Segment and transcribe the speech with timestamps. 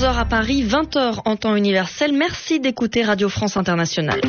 [0.00, 2.14] 22h à Paris, 20h en temps universel.
[2.14, 4.20] Merci d'écouter Radio France Internationale.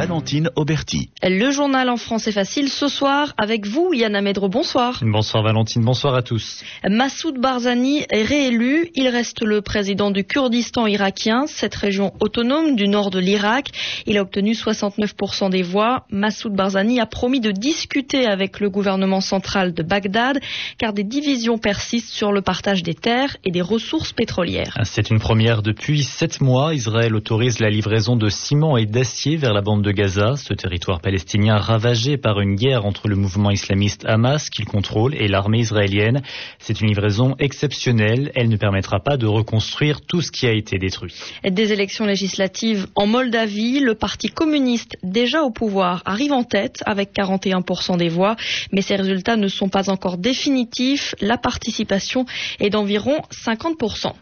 [0.00, 1.10] Valentine Auberti.
[1.22, 4.48] Le journal en français facile ce soir avec vous, Yana Medre.
[4.48, 5.02] Bonsoir.
[5.02, 6.64] Bonsoir Valentine, bonsoir à tous.
[6.88, 8.88] Massoud Barzani est réélu.
[8.94, 13.72] Il reste le président du Kurdistan irakien, cette région autonome du nord de l'Irak.
[14.06, 16.06] Il a obtenu 69% des voix.
[16.10, 20.40] Massoud Barzani a promis de discuter avec le gouvernement central de Bagdad
[20.78, 24.78] car des divisions persistent sur le partage des terres et des ressources pétrolières.
[24.84, 26.72] C'est une première depuis sept mois.
[26.72, 31.00] Israël autorise la livraison de ciment et d'acier vers la bande de Gaza, ce territoire
[31.00, 36.22] palestinien ravagé par une guerre entre le mouvement islamiste Hamas qu'il contrôle et l'armée israélienne.
[36.58, 38.30] C'est une livraison exceptionnelle.
[38.34, 41.14] Elle ne permettra pas de reconstruire tout ce qui a été détruit.
[41.44, 47.12] Des élections législatives en Moldavie, le parti communiste déjà au pouvoir arrive en tête avec
[47.14, 48.36] 41% des voix,
[48.72, 51.14] mais ces résultats ne sont pas encore définitifs.
[51.20, 52.26] La participation
[52.58, 54.12] est d'environ 50%.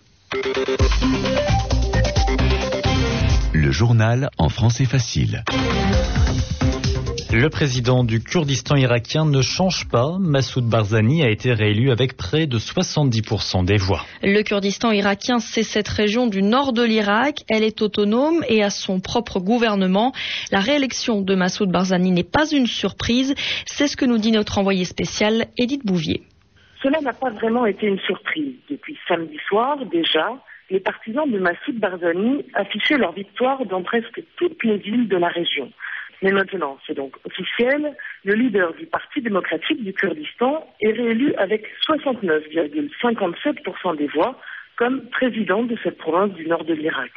[3.79, 5.45] Le journal en français facile.
[7.33, 10.17] Le président du Kurdistan irakien ne change pas.
[10.19, 14.01] Massoud Barzani a été réélu avec près de 70% des voix.
[14.25, 17.45] Le Kurdistan irakien, c'est cette région du nord de l'Irak.
[17.49, 20.13] Elle est autonome et a son propre gouvernement.
[20.51, 23.37] La réélection de Massoud Barzani n'est pas une surprise.
[23.65, 26.23] C'est ce que nous dit notre envoyé spécial, Edith Bouvier.
[26.83, 28.57] Cela n'a pas vraiment été une surprise.
[28.69, 30.37] Depuis samedi soir, déjà,
[30.71, 35.29] les partisans de Massoud Barzani affichaient leur victoire dans presque toutes les villes de la
[35.29, 35.73] région.
[36.23, 37.95] Mais maintenant, c'est donc officiel,
[38.25, 44.41] le leader du Parti démocratique du Kurdistan est réélu avec 69,57% des voix
[44.77, 47.13] comme président de cette province du nord de l'Irak.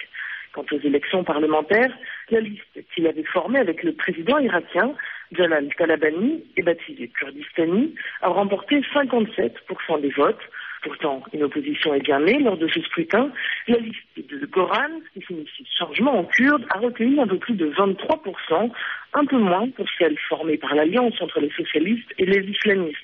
[0.54, 1.92] Quant aux élections parlementaires,
[2.30, 4.94] la liste qu'il avait formée avec le président irakien,
[5.32, 10.42] Jalal Talabani, et baptisé Kurdistani, a remporté 57% des votes,
[10.82, 13.32] Pourtant, une opposition est bien née lors de ce scrutin.
[13.68, 17.70] La liste de Goran, qui signifie changement en kurde, a recueilli un peu plus de
[17.70, 18.72] 23%,
[19.14, 22.98] un peu moins pour celle formée par l'alliance entre les socialistes et les islamistes.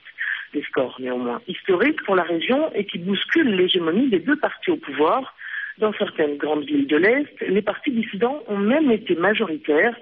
[0.54, 4.78] Des scores néanmoins historiques pour la région et qui bousculent l'hégémonie des deux partis au
[4.78, 5.36] pouvoir.
[5.78, 9.96] Dans certaines grandes villes de l'Est, les partis dissidents ont même été majoritaires,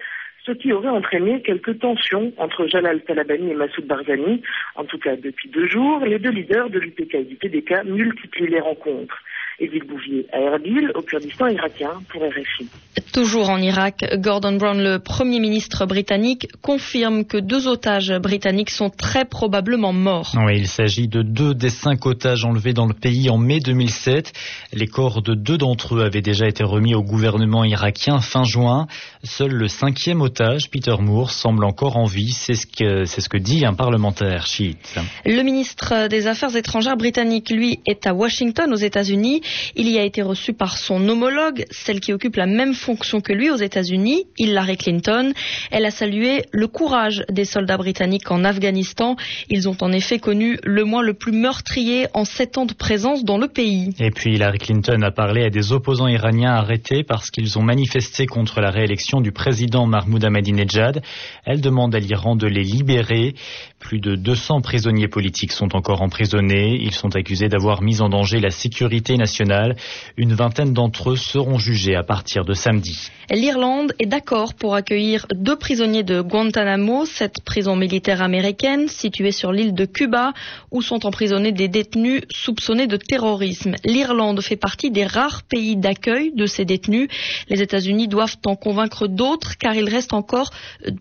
[0.45, 4.41] ce qui aurait entraîné quelques tensions entre Jalal Talabani et Massoud Barzani.
[4.75, 8.47] En tout cas, depuis deux jours, les deux leaders de l'UPK et du PDK multiplient
[8.47, 9.17] les rencontres.
[9.59, 12.67] Édile Bouvier à Erbil, au Kurdistan irakien, pour RFI.
[13.13, 18.89] Toujours en Irak, Gordon Brown, le Premier ministre britannique, confirme que deux otages britanniques sont
[18.89, 20.33] très probablement morts.
[20.45, 24.33] Oui, il s'agit de deux des cinq otages enlevés dans le pays en mai 2007.
[24.73, 28.87] Les corps de deux d'entre eux avaient déjà été remis au gouvernement irakien fin juin.
[29.23, 32.31] Seul le cinquième otage, Peter Moore, semble encore en vie.
[32.31, 34.99] C'est ce que, c'est ce que dit un parlementaire chiite.
[35.25, 39.41] Le ministre des Affaires étrangères britannique, lui, est à Washington, aux États-Unis.
[39.75, 43.33] Il y a été reçu par son homologue, celle qui occupe la même fonction que
[43.33, 45.33] lui aux États-Unis, Hillary Clinton.
[45.71, 49.15] Elle a salué le courage des soldats britanniques en Afghanistan.
[49.49, 53.23] Ils ont en effet connu le mois le plus meurtrier en sept ans de présence
[53.23, 53.89] dans le pays.
[53.99, 58.25] Et puis Hillary Clinton a parlé à des opposants iraniens arrêtés parce qu'ils ont manifesté
[58.25, 61.01] contre la réélection du président Mahmoud Ahmadinejad.
[61.45, 63.35] Elle demande à l'Iran de les libérer.
[63.85, 66.75] Plus de 200 prisonniers politiques sont encore emprisonnés.
[66.81, 69.75] Ils sont accusés d'avoir mis en danger la sécurité nationale.
[70.17, 73.11] Une vingtaine d'entre eux seront jugés à partir de samedi.
[73.29, 79.51] L'Irlande est d'accord pour accueillir deux prisonniers de Guantanamo, cette prison militaire américaine située sur
[79.51, 80.33] l'île de Cuba,
[80.71, 83.75] où sont emprisonnés des détenus soupçonnés de terrorisme.
[83.83, 87.07] L'Irlande fait partie des rares pays d'accueil de ces détenus.
[87.49, 90.49] Les États-Unis doivent en convaincre d'autres, car il reste encore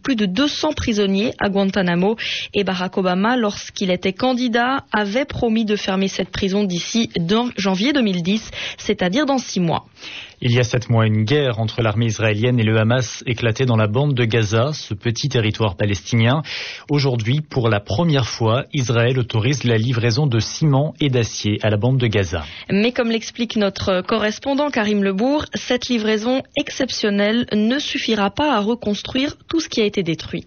[0.02, 2.16] plus de 200 prisonniers à Guantanamo.
[2.74, 7.08] Barack Obama, lorsqu'il était candidat, avait promis de fermer cette prison d'ici
[7.56, 9.84] janvier 2010, c'est-à-dire dans six mois.
[10.40, 13.76] Il y a sept mois, une guerre entre l'armée israélienne et le Hamas éclatait dans
[13.76, 16.42] la bande de Gaza, ce petit territoire palestinien.
[16.90, 21.76] Aujourd'hui, pour la première fois, Israël autorise la livraison de ciment et d'acier à la
[21.76, 22.42] bande de Gaza.
[22.70, 29.36] Mais comme l'explique notre correspondant Karim Lebourg, cette livraison exceptionnelle ne suffira pas à reconstruire
[29.48, 30.46] tout ce qui a été détruit.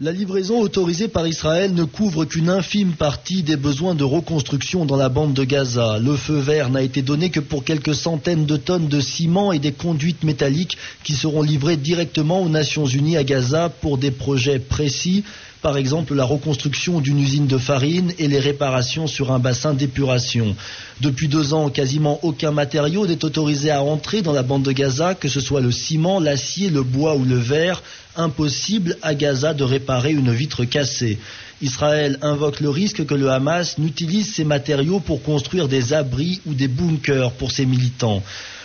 [0.00, 4.96] La livraison autorisée par Israël ne couvre qu'une infime partie des besoins de reconstruction dans
[4.96, 6.00] la bande de Gaza.
[6.00, 9.60] Le feu vert n'a été donné que pour quelques centaines de tonnes de ciment et
[9.60, 14.58] des conduites métalliques qui seront livrées directement aux Nations Unies à Gaza pour des projets
[14.58, 15.22] précis.
[15.64, 20.54] Par exemple la reconstruction d'une usine de farine et les réparations sur un bassin d'épuration.
[21.00, 25.14] Depuis deux ans, quasiment aucun matériau n'est autorisé à entrer dans la bande de Gaza,
[25.14, 27.82] que ce soit le ciment, l'acier, le bois ou le verre.
[28.14, 31.18] Impossible à Gaza de réparer une vitre cassée.
[31.62, 36.52] Israël invoque le risque que le Hamas n'utilise ces matériaux pour construire des abris ou
[36.52, 38.22] des bunkers pour ses militants.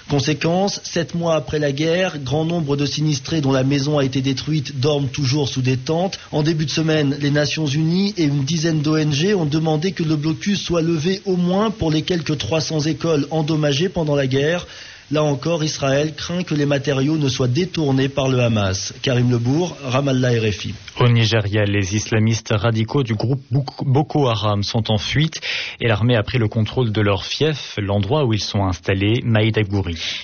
[0.10, 4.22] Conséquence, sept mois après la guerre, grand nombre de sinistrés dont la maison a été
[4.22, 6.18] détruite dorment toujours sous des tentes.
[6.32, 10.16] En début de semaine, les Nations Unies et une dizaine d'ONG ont demandé que le
[10.16, 14.66] blocus soit levé au moins pour les quelques 300 écoles endommagées pendant la guerre.
[15.12, 18.94] Là encore, Israël craint que les matériaux ne soient détournés par le Hamas.
[19.02, 20.76] Karim Lebourg, Ramallah RFI.
[21.00, 25.42] Au Nigeria, les islamistes radicaux du groupe Boko Haram sont en fuite
[25.80, 29.62] et l'armée a pris le contrôle de leur fief, l'endroit où ils sont installés, Maïda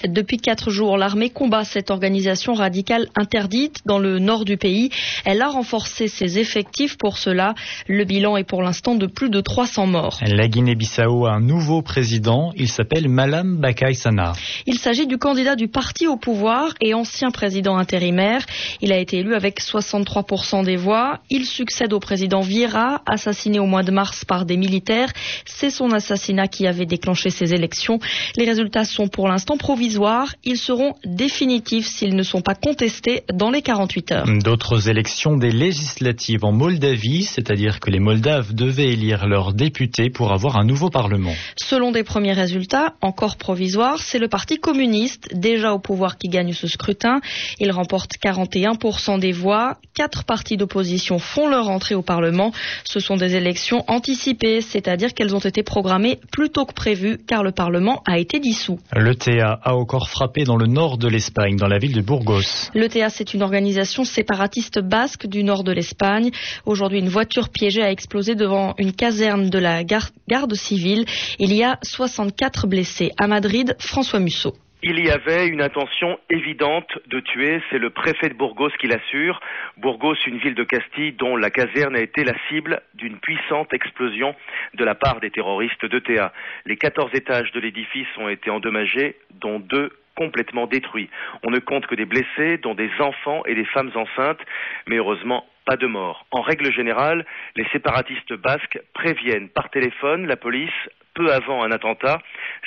[0.08, 4.92] Depuis quatre jours, l'armée combat cette organisation radicale interdite dans le nord du pays.
[5.24, 7.56] Elle a renforcé ses effectifs pour cela.
[7.88, 10.20] Le bilan est pour l'instant de plus de 300 morts.
[10.28, 12.52] La Guinée-Bissau a un nouveau président.
[12.56, 14.34] Il s'appelle Malam Bakay Sana.
[14.68, 18.45] Il s'agit du candidat du parti au pouvoir et ancien président intérimaire.
[18.81, 21.19] Il a été élu avec 63% des voix.
[21.30, 25.12] Il succède au président Vieira, assassiné au mois de mars par des militaires.
[25.45, 28.00] C'est son assassinat qui avait déclenché ces élections.
[28.36, 30.33] Les résultats sont pour l'instant provisoires.
[30.44, 34.25] Ils seront définitifs s'ils ne sont pas contestés dans les 48 heures.
[34.44, 40.31] D'autres élections des législatives en Moldavie, c'est-à-dire que les Moldaves devaient élire leurs députés pour
[40.31, 41.33] avoir un nouveau parlement.
[41.56, 46.52] Selon des premiers résultats, encore provisoires, c'est le parti communiste, déjà au pouvoir, qui gagne
[46.52, 47.22] ce scrutin.
[47.60, 49.78] Il remporte 41% des voix.
[49.94, 52.52] Quatre partis d'opposition font leur entrée au Parlement.
[52.84, 57.44] Ce sont des élections anticipées, c'est-à-dire qu'elles ont été programmées plus tôt que prévu, car
[57.44, 58.80] le Parlement a été dissous.
[58.96, 62.72] Le TA a encore frappé dans le nord de l'Espagne, dans la ville de Burgos.
[62.74, 66.32] Le TA, c'est une organisation séparatiste basque du nord de l'Espagne.
[66.66, 71.06] Aujourd'hui, une voiture piégée a explosé devant une caserne de la garde civile.
[71.38, 73.12] Il y a 64 blessés.
[73.20, 74.55] À Madrid, François Musso.
[74.88, 79.40] Il y avait une intention évidente de tuer, c'est le préfet de Burgos qui l'assure.
[79.78, 84.36] Burgos, une ville de Castille dont la caserne a été la cible d'une puissante explosion
[84.76, 86.32] de la part des terroristes d'ETA.
[86.68, 91.10] Les 14 étages de l'édifice ont été endommagés, dont deux complètement détruits.
[91.42, 94.42] On ne compte que des blessés, dont des enfants et des femmes enceintes,
[94.86, 96.28] mais heureusement pas de morts.
[96.30, 100.70] En règle générale, les séparatistes basques préviennent par téléphone la police
[101.16, 102.20] peu avant un attentat.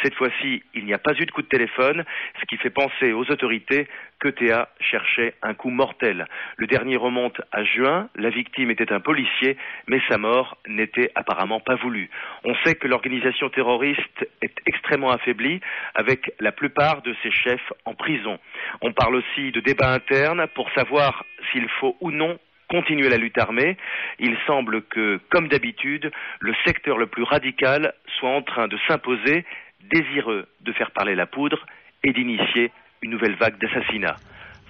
[0.03, 2.05] Cette fois-ci, il n'y a pas eu de coup de téléphone,
[2.41, 3.87] ce qui fait penser aux autorités
[4.19, 6.27] que Théa cherchait un coup mortel.
[6.57, 9.57] Le dernier remonte à juin, la victime était un policier,
[9.87, 12.11] mais sa mort n'était apparemment pas voulue.
[12.45, 15.61] On sait que l'organisation terroriste est extrêmement affaiblie,
[15.95, 18.39] avec la plupart de ses chefs en prison.
[18.81, 23.39] On parle aussi de débats internes pour savoir s'il faut ou non continuer la lutte
[23.39, 23.77] armée.
[24.19, 26.11] Il semble que, comme d'habitude,
[26.41, 29.45] le secteur le plus radical soit en train de s'imposer,
[29.91, 31.65] désireux de faire parler la poudre
[32.05, 32.71] et d'initier
[33.03, 34.17] une nouvelle vague d'assassinats.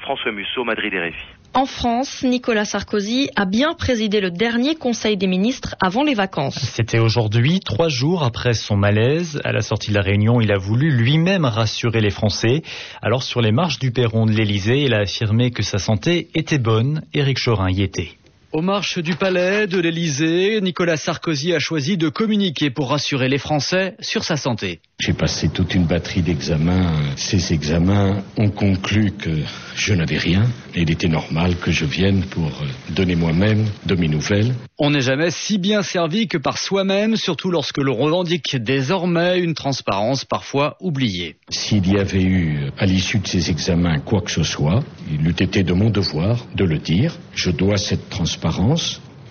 [0.00, 1.37] François Musso, Madrid RFI.
[1.54, 6.58] En France, Nicolas Sarkozy a bien présidé le dernier Conseil des ministres avant les vacances.
[6.58, 9.40] C'était aujourd'hui, trois jours après son malaise.
[9.44, 12.62] À la sortie de la réunion, il a voulu lui-même rassurer les Français.
[13.02, 16.58] Alors sur les marches du perron de l'Elysée, il a affirmé que sa santé était
[16.58, 17.02] bonne.
[17.14, 18.17] Éric Chorin y était.
[18.50, 23.36] Aux marches du palais de l'Elysée, Nicolas Sarkozy a choisi de communiquer pour rassurer les
[23.36, 24.80] Français sur sa santé.
[24.98, 26.94] J'ai passé toute une batterie d'examens.
[27.16, 29.30] Ces examens ont conclu que
[29.76, 30.44] je n'avais rien.
[30.74, 34.54] Il était normal que je vienne pour euh, donner moi-même de mes nouvelles.
[34.78, 39.54] On n'est jamais si bien servi que par soi-même, surtout lorsque l'on revendique désormais une
[39.54, 41.36] transparence parfois oubliée.
[41.50, 45.30] S'il y avait eu, à l'issue de ces examens, quoi que ce soit, il eût
[45.30, 47.14] été de mon devoir de le dire.
[47.34, 48.37] Je dois cette transparence.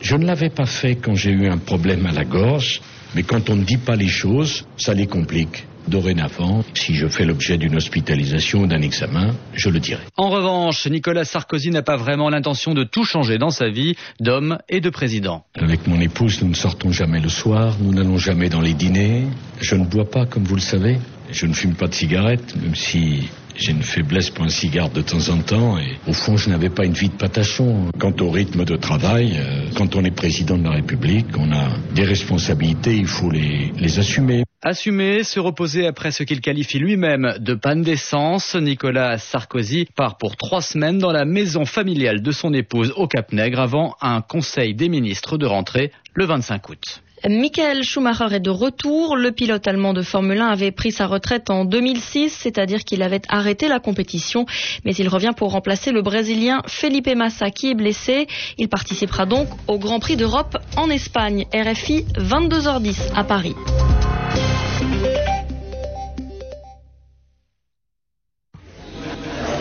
[0.02, 2.82] Je ne l'avais pas fait quand j'ai eu un problème à la gorge.
[3.16, 5.66] Mais quand on ne dit pas les choses, ça les complique.
[5.88, 10.04] Dorénavant, si je fais l'objet d'une hospitalisation ou d'un examen, je le dirai.
[10.18, 14.58] En revanche, Nicolas Sarkozy n'a pas vraiment l'intention de tout changer dans sa vie d'homme
[14.68, 15.46] et de président.
[15.56, 19.24] Avec mon épouse, nous ne sortons jamais le soir, nous n'allons jamais dans les dîners.
[19.62, 20.98] Je ne bois pas, comme vous le savez.
[21.32, 25.02] Je ne fume pas de cigarette, même si j'ai une faiblesse pour un cigare de
[25.02, 27.92] temps en temps et au fond je n'avais pas une vie de patachon.
[28.00, 31.68] Quant au rythme de travail, euh, quand on est président de la République, on a
[31.94, 34.44] des responsabilités, il faut les, les assumer.
[34.62, 40.36] Assumer, se reposer après ce qu'il qualifie lui-même de panne d'essence, Nicolas Sarkozy part pour
[40.36, 44.90] trois semaines dans la maison familiale de son épouse au Cap-Nègre avant un conseil des
[44.90, 47.02] ministres de rentrée le 25 août.
[47.26, 49.16] Michael Schumacher est de retour.
[49.16, 53.22] Le pilote allemand de Formule 1 avait pris sa retraite en 2006, c'est-à-dire qu'il avait
[53.28, 54.46] arrêté la compétition,
[54.86, 58.28] mais il revient pour remplacer le Brésilien Felipe Massa qui est blessé.
[58.58, 61.46] Il participera donc au Grand Prix d'Europe en Espagne.
[61.54, 63.56] RFI 22h10 à Paris.